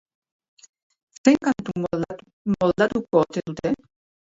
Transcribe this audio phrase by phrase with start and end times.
[1.23, 3.77] Zein kantu moldatuko ote dute?